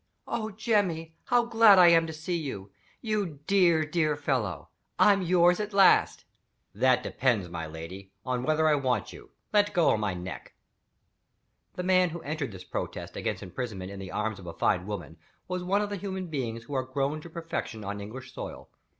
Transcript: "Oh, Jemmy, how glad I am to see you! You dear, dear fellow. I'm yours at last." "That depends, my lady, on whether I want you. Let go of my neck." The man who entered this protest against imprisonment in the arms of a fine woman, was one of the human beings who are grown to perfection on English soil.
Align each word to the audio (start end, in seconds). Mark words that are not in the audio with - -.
"Oh, 0.27 0.49
Jemmy, 0.49 1.13
how 1.25 1.45
glad 1.45 1.77
I 1.77 1.89
am 1.89 2.07
to 2.07 2.11
see 2.11 2.35
you! 2.35 2.71
You 3.01 3.37
dear, 3.45 3.85
dear 3.85 4.15
fellow. 4.15 4.69
I'm 4.97 5.21
yours 5.21 5.59
at 5.59 5.73
last." 5.73 6.25
"That 6.73 7.03
depends, 7.03 7.49
my 7.49 7.67
lady, 7.67 8.11
on 8.25 8.41
whether 8.41 8.67
I 8.67 8.73
want 8.73 9.13
you. 9.13 9.29
Let 9.53 9.75
go 9.75 9.91
of 9.91 9.99
my 9.99 10.15
neck." 10.15 10.55
The 11.75 11.83
man 11.83 12.09
who 12.09 12.21
entered 12.23 12.51
this 12.51 12.63
protest 12.63 13.15
against 13.15 13.43
imprisonment 13.43 13.91
in 13.91 13.99
the 13.99 14.09
arms 14.09 14.39
of 14.39 14.47
a 14.47 14.53
fine 14.53 14.87
woman, 14.87 15.17
was 15.47 15.61
one 15.63 15.83
of 15.83 15.91
the 15.91 15.97
human 15.97 16.31
beings 16.31 16.63
who 16.63 16.73
are 16.73 16.81
grown 16.81 17.21
to 17.21 17.29
perfection 17.29 17.83
on 17.85 18.01
English 18.01 18.33
soil. 18.33 18.69